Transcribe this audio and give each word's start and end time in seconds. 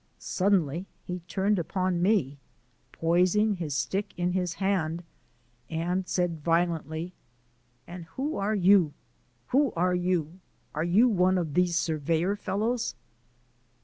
Suddenly 0.17 0.87
he 1.05 1.19
turned 1.27 1.59
upon 1.59 2.01
me, 2.01 2.39
poising 2.91 3.57
his 3.57 3.75
stick 3.75 4.15
in 4.17 4.31
his 4.31 4.53
hand, 4.55 5.03
and 5.69 6.07
said 6.07 6.41
violently. 6.43 7.13
"And 7.85 8.05
who 8.05 8.35
are 8.37 8.55
you? 8.55 8.93
Who 9.49 9.71
are 9.75 9.93
you? 9.93 10.39
Are 10.73 10.83
you 10.83 11.07
one 11.07 11.37
of 11.37 11.53
these 11.53 11.77
surveyor 11.77 12.35
fellows?" 12.35 12.95